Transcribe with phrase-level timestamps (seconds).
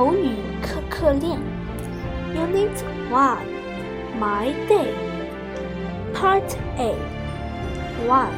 [0.00, 1.38] 口语课课练。
[2.34, 2.72] Unit
[3.10, 3.44] One,
[4.18, 4.94] My Day,
[6.14, 6.94] Part A.
[8.08, 8.32] One,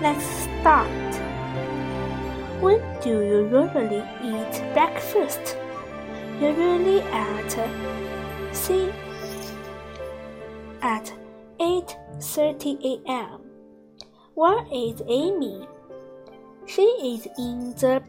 [0.00, 0.86] Let's start.
[2.60, 5.56] When do you usually eat breakfast?
[6.40, 7.58] Usually at
[8.52, 8.92] C
[10.80, 11.10] at
[11.58, 13.40] 8:30 a.m.
[14.36, 15.66] Where is Amy?
[16.66, 18.00] She is in the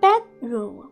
[0.00, 0.91] bedroom.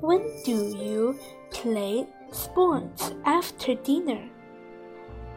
[0.00, 1.18] When do you
[1.50, 4.28] play sports after dinner?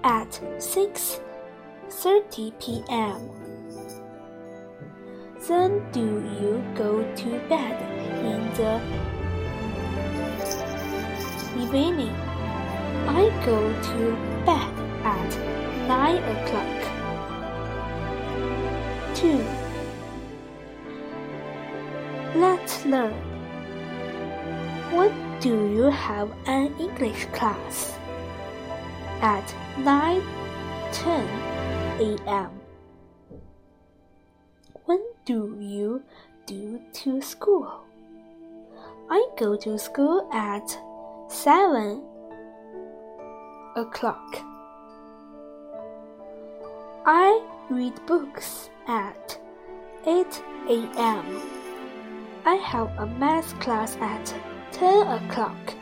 [0.04, 3.30] At 6:30 p.m.
[5.48, 7.80] Then do you go to bed
[8.20, 8.82] in the
[11.56, 12.16] evening?
[13.08, 14.74] I go to bed
[15.08, 15.32] at
[15.88, 16.80] 9 o'clock.
[19.16, 19.40] 2.
[22.36, 23.29] Let's learn.
[24.92, 27.94] When do you have an English class?
[29.22, 29.46] At
[29.78, 31.30] 9:10
[32.00, 32.50] a.m.
[34.86, 36.02] When do you
[36.48, 37.86] do to school?
[39.12, 40.68] I go to school at
[41.30, 42.02] 7
[43.76, 44.42] o'clock.
[47.06, 49.38] I read books at
[50.06, 51.26] 8 a.m.
[52.46, 54.34] I have a math class at
[54.72, 55.74] 10 o'clock.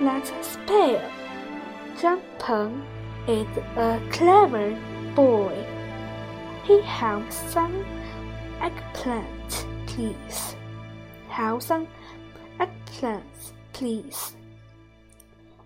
[0.00, 1.02] Let's spell.
[1.96, 2.82] Zhang Peng
[3.26, 4.78] is a clever
[5.16, 5.66] boy.
[6.64, 7.84] He has some
[8.60, 10.54] eggplant, please.
[11.28, 11.88] Have some
[12.60, 14.36] eggplants, please.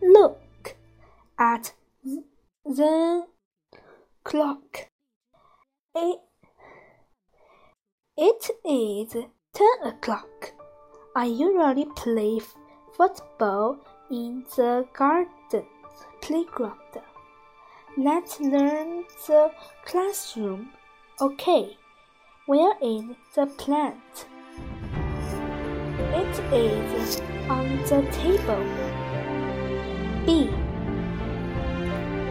[0.00, 0.76] Look
[1.38, 1.74] at
[2.64, 3.26] the
[4.24, 4.88] clock.
[5.94, 6.20] It,
[8.16, 10.54] it is ten o'clock.
[11.14, 12.40] I usually play
[12.96, 13.76] football
[14.10, 15.66] in the garden
[16.22, 17.02] playground.
[17.98, 19.50] Let's learn the
[19.84, 20.70] classroom.
[21.20, 21.76] Okay,
[22.46, 24.24] where is the plant?
[26.14, 28.64] It is on the table.
[30.24, 30.46] B.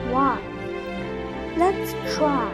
[0.09, 0.41] Why?
[1.56, 2.50] Let's try.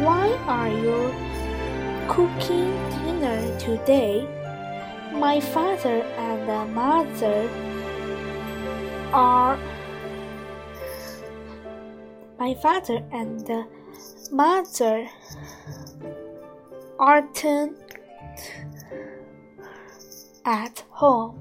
[0.00, 1.29] Why are you
[2.10, 4.26] cooking dinner today?
[5.12, 7.48] My father and mother
[9.12, 9.56] are
[12.36, 13.48] my father and
[14.32, 15.08] mother
[16.98, 17.44] aren't
[20.44, 21.36] at home.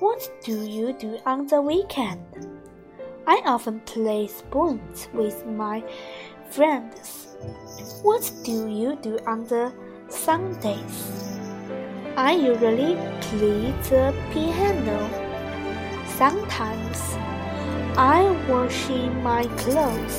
[0.00, 2.24] What do you do on the weekend?
[3.26, 5.84] I often play sports with my
[6.48, 7.31] friends.
[8.02, 9.72] What do you do on the
[10.08, 11.38] Sundays?
[12.16, 14.98] I usually play the piano.
[16.06, 17.00] Sometimes
[17.96, 18.88] I wash
[19.22, 20.18] my clothes.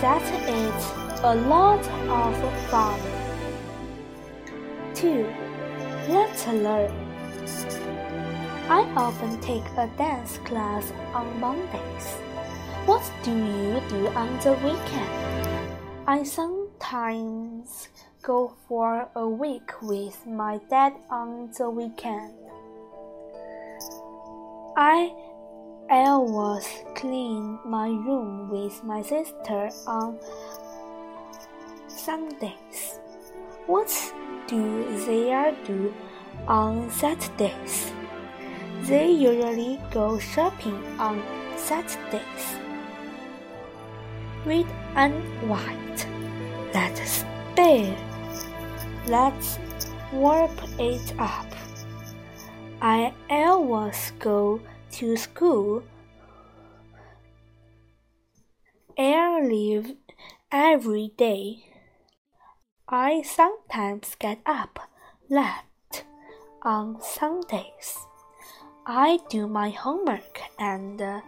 [0.00, 2.34] That is a lot of
[2.70, 3.00] fun.
[4.94, 5.26] 2.
[6.08, 6.92] Let's learn.
[8.68, 12.06] I often take a dance class on Mondays.
[12.86, 15.35] What do you do on the weekend?
[16.08, 17.88] I sometimes
[18.22, 22.32] go for a week with my dad on the weekend.
[24.76, 25.10] I
[25.90, 30.20] always clean my room with my sister on
[31.88, 33.00] Sundays.
[33.66, 33.90] What
[34.46, 35.92] do they do
[36.46, 37.90] on Saturdays?
[38.82, 41.20] They usually go shopping on
[41.56, 42.65] Saturdays.
[44.46, 45.14] Red and
[45.50, 46.06] white.
[46.72, 47.96] Let's spell.
[49.08, 49.58] Let's
[50.12, 51.46] warp it up.
[52.80, 54.60] I always go
[54.92, 55.82] to school
[58.96, 59.98] early
[60.52, 61.64] every day.
[62.88, 64.78] I sometimes get up
[65.28, 66.04] late
[66.62, 68.06] on Sundays.
[68.86, 71.20] I do my homework and uh,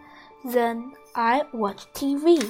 [0.45, 2.49] then I watch TV.